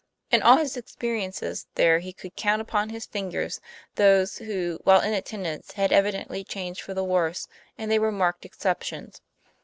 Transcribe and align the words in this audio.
In 0.31 0.41
all 0.41 0.57
his 0.57 0.77
experiences 0.77 1.67
there 1.75 1.99
he 1.99 2.11
could 2.11 2.35
count 2.35 2.59
upon 2.59 2.89
his 2.89 3.05
fingers 3.05 3.61
those 3.97 4.39
who, 4.39 4.79
while 4.83 4.99
in 4.99 5.13
attendance, 5.13 5.73
had 5.73 5.91
evidently 5.93 6.43
changed 6.43 6.81
for 6.81 6.95
the 6.95 7.03
worse; 7.03 7.47
and 7.77 7.91
they 7.91 7.99
were 7.99 8.11
marked 8.11 8.43
exceptions. 8.43 9.21